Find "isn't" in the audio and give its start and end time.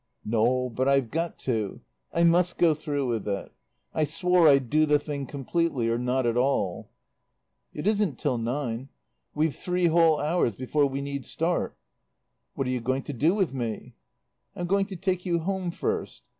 7.85-8.17